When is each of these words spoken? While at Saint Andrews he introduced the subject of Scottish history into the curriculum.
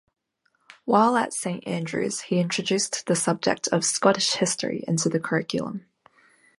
While 0.85 1.15
at 1.15 1.31
Saint 1.31 1.67
Andrews 1.67 2.21
he 2.21 2.39
introduced 2.39 3.05
the 3.05 3.15
subject 3.15 3.67
of 3.67 3.85
Scottish 3.85 4.33
history 4.33 4.83
into 4.87 5.09
the 5.09 5.19
curriculum. 5.19 5.85